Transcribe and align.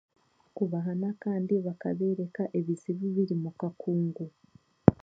Kubahana 0.55 1.09
kandi 1.23 1.53
bakabeereka 1.65 2.43
ebizibu 2.59 3.03
ebiri 3.09 3.33
omu 3.37 3.51
kakungu 3.59 4.25